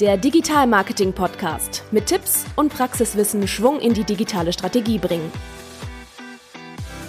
[0.00, 5.32] der Digital Marketing Podcast mit Tipps und Praxiswissen Schwung in die digitale Strategie bringen.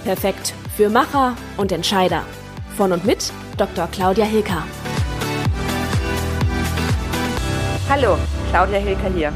[0.03, 2.25] Perfekt für Macher und Entscheider.
[2.75, 3.87] Von und mit Dr.
[3.91, 4.63] Claudia Hilker.
[7.87, 8.17] Hallo,
[8.49, 9.33] Claudia Hilker hier,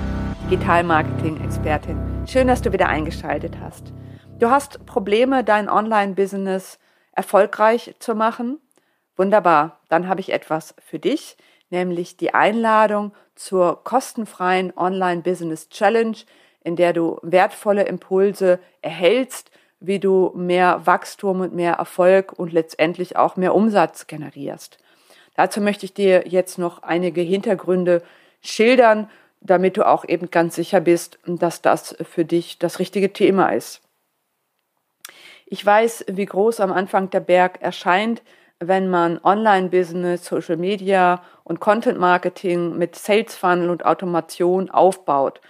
[0.49, 2.25] Digital Marketing Expertin.
[2.25, 3.93] Schön, dass du wieder eingeschaltet hast.
[4.39, 6.79] Du hast Probleme, dein Online-Business
[7.11, 8.59] erfolgreich zu machen?
[9.15, 11.38] Wunderbar, dann habe ich etwas für dich,
[11.74, 16.16] nämlich die Einladung zur kostenfreien Online-Business Challenge,
[16.64, 23.17] in der du wertvolle Impulse erhältst, wie du mehr Wachstum und mehr Erfolg und letztendlich
[23.17, 24.78] auch mehr Umsatz generierst.
[25.36, 28.02] Dazu möchte ich dir jetzt noch einige Hintergründe
[28.42, 29.09] schildern,
[29.42, 33.81] damit du auch eben ganz sicher bist, dass das für dich das richtige Thema ist.
[35.48, 38.22] Ich weiß, wie groß am Anfang der Berg erscheint,
[38.67, 45.42] wenn man Online-Business, Social Media und Content Marketing mit Sales Funnel und Automation aufbaut.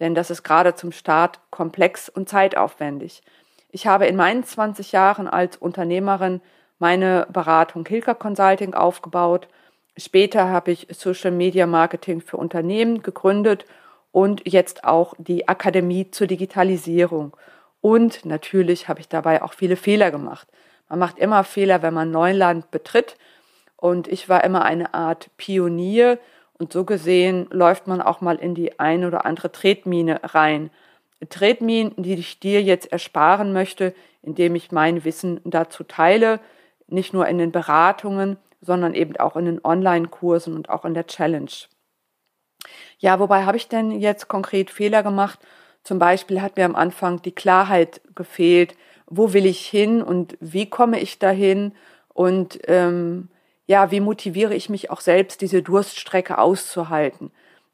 [0.00, 3.22] Denn das ist gerade zum Start komplex und zeitaufwendig.
[3.70, 6.40] Ich habe in meinen 20 Jahren als Unternehmerin
[6.78, 9.48] meine Beratung Hilker Consulting aufgebaut.
[9.96, 13.66] Später habe ich Social Media Marketing für Unternehmen gegründet
[14.12, 17.36] und jetzt auch die Akademie zur Digitalisierung.
[17.80, 20.48] Und natürlich habe ich dabei auch viele Fehler gemacht.
[20.90, 23.16] Man macht immer Fehler, wenn man Neuland betritt.
[23.76, 26.18] Und ich war immer eine Art Pionier.
[26.58, 30.70] Und so gesehen läuft man auch mal in die ein oder andere Tretmine rein.
[31.28, 36.40] Tretminen, die ich dir jetzt ersparen möchte, indem ich mein Wissen dazu teile,
[36.88, 41.06] nicht nur in den Beratungen, sondern eben auch in den Online-Kursen und auch in der
[41.06, 41.50] Challenge.
[42.98, 45.38] Ja, wobei habe ich denn jetzt konkret Fehler gemacht?
[45.84, 48.74] Zum Beispiel hat mir am Anfang die Klarheit gefehlt,
[49.10, 51.72] wo will ich hin und wie komme ich dahin
[52.14, 53.28] und ähm,
[53.66, 57.30] ja, wie motiviere ich mich auch selbst, diese Durststrecke auszuhalten.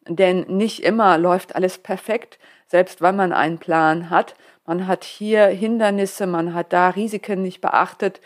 [0.09, 4.34] Denn nicht immer läuft alles perfekt, selbst wenn man einen Plan hat.
[4.67, 8.20] Man hat hier Hindernisse, man hat da Risiken nicht beachtet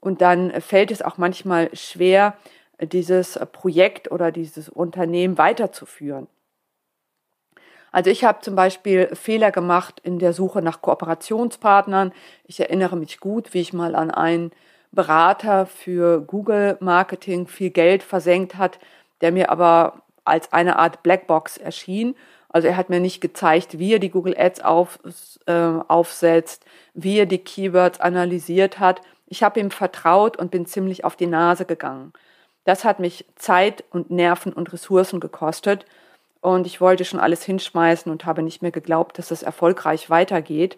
[0.00, 2.36] und dann fällt es auch manchmal schwer,
[2.80, 6.26] dieses Projekt oder dieses Unternehmen weiterzuführen.
[7.94, 12.12] Also ich habe zum Beispiel Fehler gemacht in der Suche nach Kooperationspartnern.
[12.44, 14.50] Ich erinnere mich gut, wie ich mal an einen
[14.90, 18.80] Berater für Google Marketing viel Geld versenkt hat,
[19.20, 22.16] der mir aber als eine Art Blackbox erschien.
[22.48, 24.98] Also er hat mir nicht gezeigt, wie er die Google Ads auf,
[25.46, 29.02] äh, aufsetzt, wie er die Keywords analysiert hat.
[29.28, 32.12] Ich habe ihm vertraut und bin ziemlich auf die Nase gegangen.
[32.64, 35.86] Das hat mich Zeit und Nerven und Ressourcen gekostet
[36.44, 40.76] und ich wollte schon alles hinschmeißen und habe nicht mehr geglaubt, dass es erfolgreich weitergeht.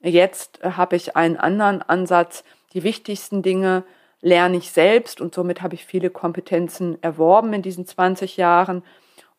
[0.00, 2.44] Jetzt äh, habe ich einen anderen Ansatz.
[2.74, 3.82] Die wichtigsten Dinge
[4.20, 8.84] lerne ich selbst und somit habe ich viele Kompetenzen erworben in diesen 20 Jahren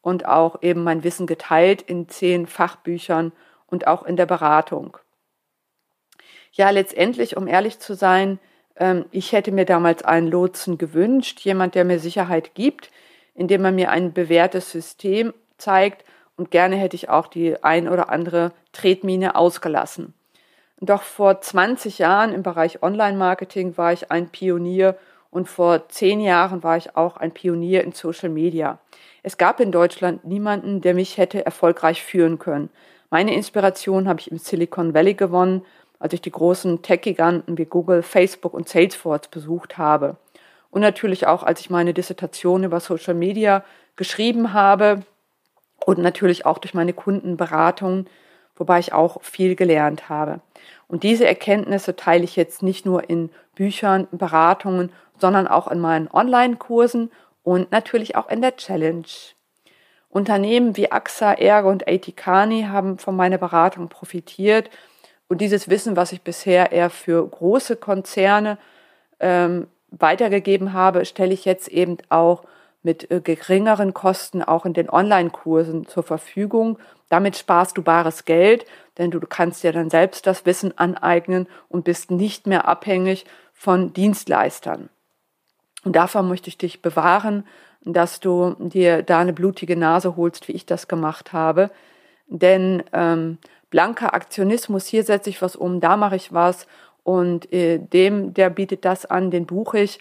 [0.02, 3.32] und auch eben mein Wissen geteilt in zehn Fachbüchern
[3.68, 4.98] und auch in der Beratung.
[6.52, 8.40] Ja, letztendlich, um ehrlich zu sein,
[8.76, 12.92] ähm, ich hätte mir damals einen Lotsen gewünscht, jemand, der mir Sicherheit gibt,
[13.34, 16.04] indem er mir ein bewährtes System zeigt
[16.36, 20.14] und gerne hätte ich auch die ein oder andere Tretmine ausgelassen.
[20.80, 24.98] Doch vor 20 Jahren im Bereich Online-Marketing war ich ein Pionier
[25.30, 28.80] und vor zehn Jahren war ich auch ein Pionier in Social Media.
[29.22, 32.70] Es gab in Deutschland niemanden, der mich hätte erfolgreich führen können.
[33.12, 35.64] Meine Inspiration habe ich im Silicon Valley gewonnen,
[36.00, 40.18] als ich die großen Tech-Giganten wie Google, Facebook und Salesforce besucht habe.
[40.72, 43.64] Und natürlich auch, als ich meine Dissertation über Social Media
[43.96, 45.04] geschrieben habe
[45.86, 48.06] und natürlich auch durch meine Kundenberatung,
[48.56, 50.42] wobei ich auch viel gelernt habe.
[50.88, 56.10] Und diese Erkenntnisse teile ich jetzt nicht nur in Büchern, Beratungen, sondern auch in meinen
[56.12, 57.12] Online-Kursen
[57.44, 59.06] und natürlich auch in der Challenge.
[60.10, 64.70] Unternehmen wie AXA, Ergo und Aitikani haben von meiner Beratung profitiert
[65.30, 68.58] und dieses Wissen, was ich bisher eher für große Konzerne
[69.22, 72.44] ähm, weitergegeben habe, stelle ich jetzt eben auch
[72.84, 76.80] mit äh, geringeren Kosten auch in den Online-Kursen zur Verfügung.
[77.10, 78.66] Damit sparst du bares Geld,
[78.98, 83.94] denn du kannst dir dann selbst das Wissen aneignen und bist nicht mehr abhängig von
[83.94, 84.90] Dienstleistern.
[85.84, 87.46] Und davon möchte ich dich bewahren,
[87.84, 91.72] dass du dir da eine blutige Nase holst, wie ich das gemacht habe.
[92.28, 93.40] Denn ähm,
[93.70, 96.68] blanker Aktionismus, hier setze ich was um, da mache ich was
[97.04, 100.00] und äh, dem, der bietet das an, den buche ich.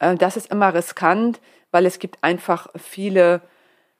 [0.00, 1.40] Äh, das ist immer riskant,
[1.70, 3.40] weil es gibt einfach viele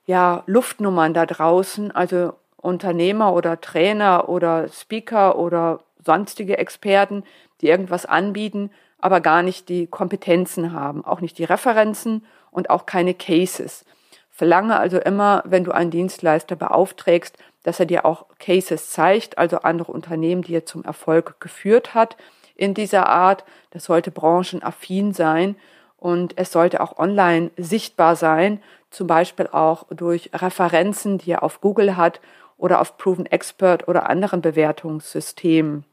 [0.05, 7.23] ja, Luftnummern da draußen, also Unternehmer oder Trainer oder Speaker oder sonstige Experten,
[7.61, 12.85] die irgendwas anbieten, aber gar nicht die Kompetenzen haben, auch nicht die Referenzen und auch
[12.85, 13.85] keine Cases.
[14.29, 19.59] Verlange also immer, wenn du einen Dienstleister beaufträgst, dass er dir auch Cases zeigt, also
[19.59, 22.17] andere Unternehmen, die er zum Erfolg geführt hat
[22.55, 23.43] in dieser Art.
[23.71, 25.55] Das sollte branchenaffin sein
[26.01, 28.59] und es sollte auch online sichtbar sein,
[28.89, 32.19] zum Beispiel auch durch Referenzen, die er auf Google hat
[32.57, 35.85] oder auf Proven Expert oder anderen Bewertungssystemen.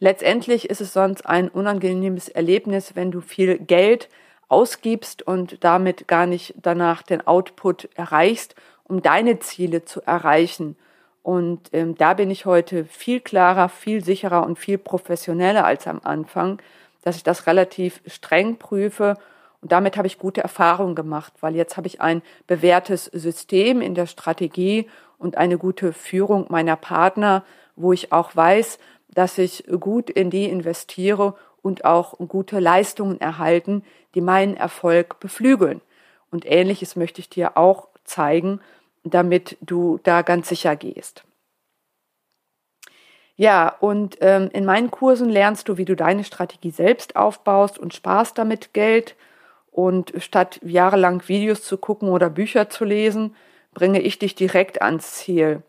[0.00, 4.08] Letztendlich ist es sonst ein unangenehmes Erlebnis, wenn du viel Geld
[4.48, 10.76] ausgibst und damit gar nicht danach den Output erreichst, um deine Ziele zu erreichen.
[11.22, 16.00] Und ähm, da bin ich heute viel klarer, viel sicherer und viel professioneller als am
[16.02, 16.60] Anfang,
[17.06, 19.16] dass ich das relativ streng prüfe.
[19.62, 23.94] Und damit habe ich gute Erfahrungen gemacht, weil jetzt habe ich ein bewährtes System in
[23.94, 27.44] der Strategie und eine gute Führung meiner Partner,
[27.76, 33.84] wo ich auch weiß, dass ich gut in die investiere und auch gute Leistungen erhalten,
[34.16, 35.82] die meinen Erfolg beflügeln.
[36.32, 38.60] Und ähnliches möchte ich dir auch zeigen,
[39.04, 41.22] damit du da ganz sicher gehst.
[43.36, 47.94] Ja, und ähm, in meinen Kursen lernst du, wie du deine Strategie selbst aufbaust und
[47.94, 49.14] sparst damit Geld.
[49.70, 53.36] Und statt jahrelang Videos zu gucken oder Bücher zu lesen,
[53.74, 55.62] bringe ich dich direkt ans Ziel.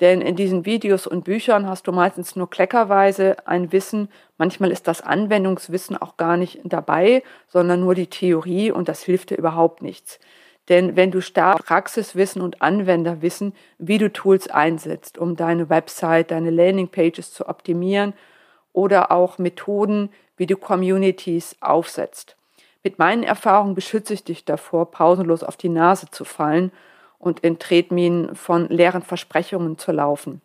[0.00, 4.10] Denn in diesen Videos und Büchern hast du meistens nur kleckerweise ein Wissen.
[4.36, 9.30] Manchmal ist das Anwendungswissen auch gar nicht dabei, sondern nur die Theorie und das hilft
[9.30, 10.20] dir überhaupt nichts.
[10.68, 16.50] Denn wenn du stark Praxiswissen und Anwenderwissen, wie du Tools einsetzt, um deine Website, deine
[16.50, 18.14] Landingpages zu optimieren
[18.72, 22.36] oder auch Methoden, wie du Communities aufsetzt.
[22.82, 26.72] Mit meinen Erfahrungen beschütze ich dich davor, pausenlos auf die Nase zu fallen
[27.18, 30.42] und in Tretminen von leeren Versprechungen zu laufen.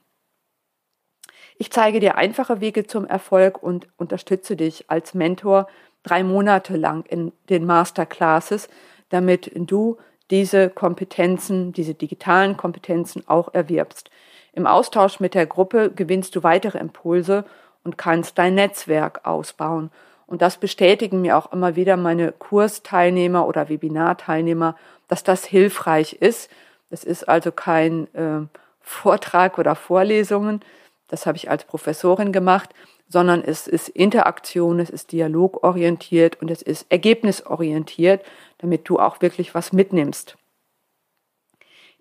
[1.57, 5.67] Ich zeige dir einfache Wege zum Erfolg und unterstütze dich als Mentor
[6.01, 8.67] drei Monate lang in den Masterclasses,
[9.09, 9.97] damit du
[10.31, 14.09] diese Kompetenzen, diese digitalen Kompetenzen auch erwirbst.
[14.53, 17.45] Im Austausch mit der Gruppe gewinnst du weitere Impulse
[17.83, 19.91] und kannst dein Netzwerk ausbauen.
[20.27, 26.49] Und das bestätigen mir auch immer wieder meine Kursteilnehmer oder Webinarteilnehmer, dass das hilfreich ist.
[26.89, 28.41] Das ist also kein äh,
[28.81, 30.61] Vortrag oder Vorlesungen,
[31.07, 32.69] das habe ich als Professorin gemacht,
[33.11, 38.23] sondern es ist Interaktion, es ist dialogorientiert und es ist ergebnisorientiert,
[38.59, 40.37] damit du auch wirklich was mitnimmst.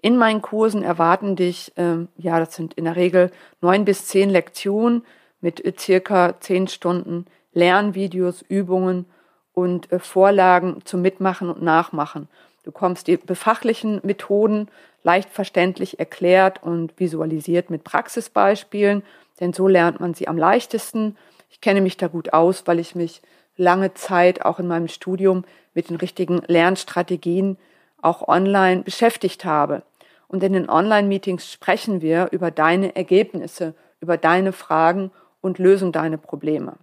[0.00, 4.30] In meinen Kursen erwarten dich, äh, ja, das sind in der Regel neun bis zehn
[4.30, 5.04] Lektionen
[5.40, 9.06] mit äh, circa zehn Stunden Lernvideos, Übungen
[9.52, 12.28] und äh, Vorlagen zum Mitmachen und Nachmachen.
[12.62, 14.68] Du kommst die befachlichen Methoden
[15.02, 19.02] leicht verständlich erklärt und visualisiert mit Praxisbeispielen,
[19.40, 21.16] denn so lernt man sie am leichtesten.
[21.48, 23.22] Ich kenne mich da gut aus, weil ich mich
[23.56, 25.44] lange Zeit auch in meinem Studium
[25.74, 27.58] mit den richtigen Lernstrategien
[28.00, 29.82] auch online beschäftigt habe.
[30.28, 35.10] Und in den Online-Meetings sprechen wir über deine Ergebnisse, über deine Fragen
[35.40, 36.76] und lösen deine Probleme.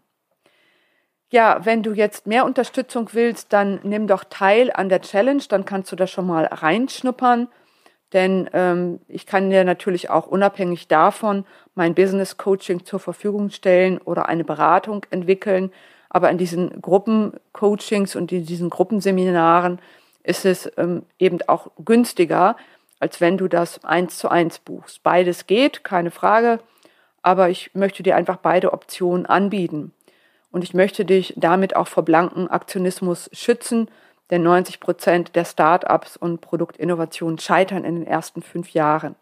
[1.29, 5.65] Ja, wenn du jetzt mehr Unterstützung willst, dann nimm doch teil an der Challenge, dann
[5.65, 7.49] kannst du da schon mal reinschnuppern.
[8.13, 11.45] Denn ähm, ich kann dir natürlich auch unabhängig davon
[11.75, 15.71] mein Business Coaching zur Verfügung stellen oder eine Beratung entwickeln.
[16.09, 19.79] Aber in diesen Gruppencoachings und in diesen Gruppenseminaren
[20.23, 22.55] ist es ähm, eben auch günstiger,
[22.99, 25.03] als wenn du das eins zu eins buchst.
[25.03, 26.59] Beides geht, keine Frage.
[27.21, 29.91] Aber ich möchte dir einfach beide Optionen anbieten.
[30.49, 33.89] Und ich möchte dich damit auch vor blanken Aktionismus schützen,
[34.29, 39.15] denn 90 Prozent der Start-ups und Produktinnovationen scheitern in den ersten fünf Jahren.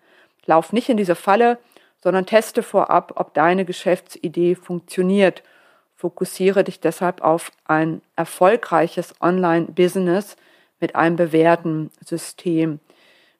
[0.46, 1.58] Lauf nicht in diese Falle,
[2.02, 5.44] sondern teste vorab, ob deine Geschäftsidee funktioniert.
[5.96, 10.38] Fokussiere dich deshalb auf ein erfolgreiches Online-Business
[10.80, 12.80] mit einem bewährten System.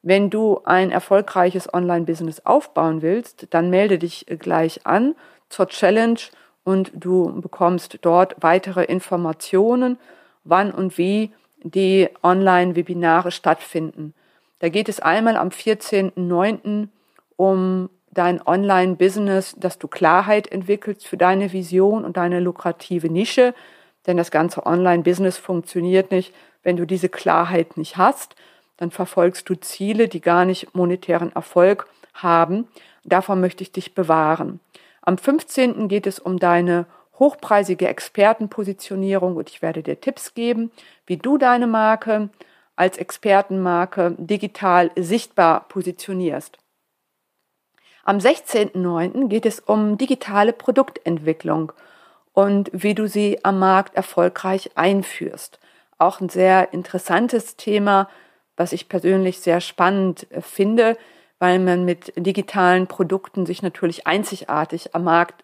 [0.02, 5.16] Wenn du ein erfolgreiches Online-Business aufbauen willst, dann melde dich gleich an
[5.50, 6.20] zur Challenge
[6.64, 9.98] und du bekommst dort weitere Informationen,
[10.44, 11.32] wann und wie
[11.66, 14.14] die Online-Webinare stattfinden.
[14.60, 16.88] Da geht es einmal am 14.09.
[17.36, 23.54] um dein Online-Business, dass du Klarheit entwickelst für deine Vision und deine lukrative Nische.
[24.06, 28.36] Denn das ganze Online-Business funktioniert nicht, wenn du diese Klarheit nicht hast.
[28.78, 32.68] Dann verfolgst du Ziele, die gar nicht monetären Erfolg haben.
[33.04, 34.60] Davon möchte ich dich bewahren.
[35.02, 35.88] Am 15.
[35.88, 36.86] geht es um deine
[37.20, 40.72] hochpreisige Expertenpositionierung und ich werde dir Tipps geben,
[41.06, 42.30] wie du deine Marke
[42.76, 46.58] als Expertenmarke digital sichtbar positionierst.
[48.04, 49.30] Am 16.09.
[49.30, 51.72] geht es um digitale Produktentwicklung
[52.34, 55.60] und wie du sie am Markt erfolgreich einführst.
[55.98, 58.10] Auch ein sehr interessantes Thema,
[58.58, 60.98] was ich persönlich sehr spannend äh, finde,
[61.40, 65.44] weil man mit digitalen Produkten sich natürlich einzigartig am Markt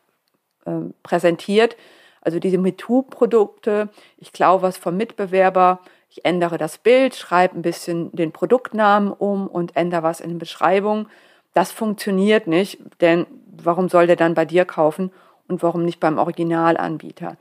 [0.65, 1.75] äh, präsentiert.
[2.21, 8.11] Also diese MeToo-Produkte, ich klaue was vom Mitbewerber, ich ändere das Bild, schreibe ein bisschen
[8.11, 11.07] den Produktnamen um und ändere was in den Beschreibungen.
[11.53, 15.11] Das funktioniert nicht, denn warum soll der dann bei dir kaufen
[15.47, 17.37] und warum nicht beim Originalanbieter?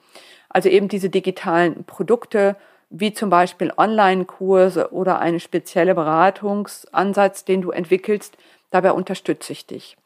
[0.49, 2.57] Also eben diese digitalen Produkte,
[2.91, 8.37] wie zum Beispiel Online-Kurse oder eine spezielle Beratungsansatz, den du entwickelst,
[8.71, 9.97] dabei unterstütze ich dich.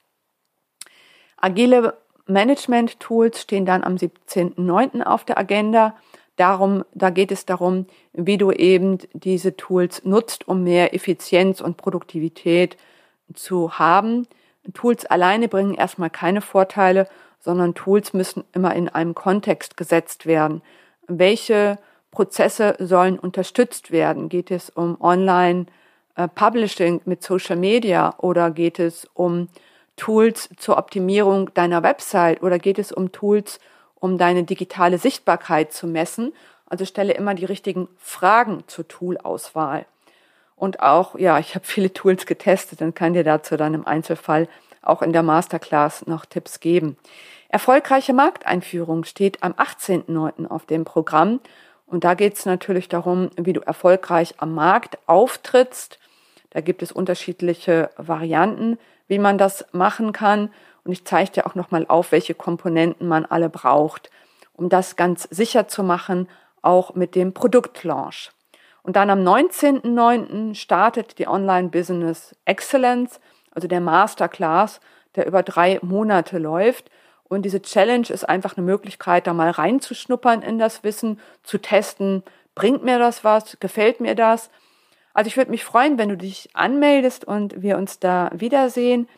[1.36, 5.02] Agile Management-Tools stehen dann am 17.09.
[5.02, 5.94] auf der Agenda.
[6.36, 11.76] Darum, da geht es darum, wie du eben diese Tools nutzt, um mehr Effizienz und
[11.76, 12.76] Produktivität
[13.34, 14.26] zu haben.
[14.72, 17.08] Tools alleine bringen erstmal keine Vorteile,
[17.40, 20.62] sondern Tools müssen immer in einem Kontext gesetzt werden.
[21.06, 21.78] Welche
[22.10, 24.28] Prozesse sollen unterstützt werden?
[24.28, 25.66] Geht es um Online
[26.16, 26.28] äh,
[27.04, 29.48] mit Social Media oder geht es um
[29.96, 33.60] Tools zur Optimierung deiner Website oder geht es um Tools,
[33.94, 36.32] um deine digitale Sichtbarkeit zu messen?
[36.66, 39.86] Also stelle immer die richtigen Fragen zur Toolauswahl.
[40.56, 44.48] Und auch, ja, ich habe viele Tools getestet und kann dir dazu dann im Einzelfall
[44.82, 46.96] auch in der Masterclass noch Tipps geben.
[47.48, 50.46] Erfolgreiche Markteinführung steht am 18.09.
[50.48, 51.40] auf dem Programm.
[51.86, 55.98] Und da geht es natürlich darum, wie du erfolgreich am Markt auftrittst.
[56.50, 60.50] Da gibt es unterschiedliche Varianten, wie man das machen kann.
[60.84, 64.10] Und ich zeige dir auch nochmal auf, welche Komponenten man alle braucht,
[64.52, 66.28] um das ganz sicher zu machen,
[66.62, 68.30] auch mit dem Produktlaunch.
[68.82, 70.54] Und dann am 19.09.
[70.54, 73.18] startet die Online Business Excellence,
[73.50, 74.80] also der Masterclass,
[75.16, 76.90] der über drei Monate läuft.
[77.24, 82.22] Und diese Challenge ist einfach eine Möglichkeit, da mal reinzuschnuppern in das Wissen, zu testen,
[82.54, 84.50] bringt mir das was, gefällt mir das.
[85.14, 89.08] Also ich würde mich freuen, wenn du dich anmeldest und wir uns da wiedersehen.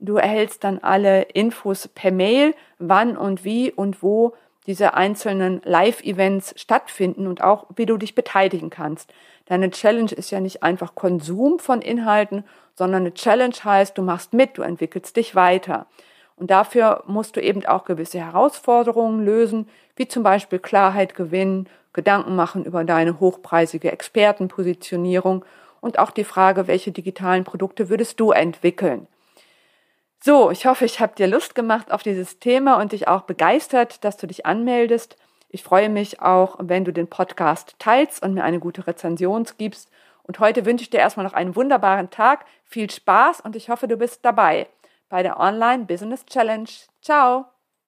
[0.00, 4.34] Du erhältst dann alle Infos per Mail, wann und wie und wo
[4.66, 9.12] diese einzelnen Live-Events stattfinden und auch wie du dich beteiligen kannst.
[9.46, 12.44] Deine Challenge ist ja nicht einfach Konsum von Inhalten,
[12.74, 15.86] sondern eine Challenge heißt, du machst mit, du entwickelst dich weiter.
[16.36, 22.34] Und dafür musst du eben auch gewisse Herausforderungen lösen, wie zum Beispiel Klarheit gewinnen, Gedanken
[22.36, 25.44] machen über deine hochpreisige Expertenpositionierung
[25.80, 29.06] und auch die Frage, welche digitalen Produkte würdest du entwickeln.
[30.20, 34.02] So, ich hoffe, ich habe dir Lust gemacht auf dieses Thema und dich auch begeistert,
[34.04, 35.16] dass du dich anmeldest.
[35.50, 39.90] Ich freue mich auch, wenn du den Podcast teilst und mir eine gute Rezension gibst.
[40.22, 43.86] Und heute wünsche ich dir erstmal noch einen wunderbaren Tag, viel Spaß und ich hoffe,
[43.86, 44.66] du bist dabei
[45.10, 46.70] bei der Online Business Challenge.
[47.02, 47.53] Ciao!